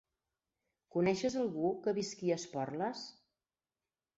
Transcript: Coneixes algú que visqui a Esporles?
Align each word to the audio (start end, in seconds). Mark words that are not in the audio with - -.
Coneixes 0.95 1.35
algú 1.41 1.73
que 1.83 1.95
visqui 1.99 2.33
a 2.33 2.39
Esporles? 2.45 3.05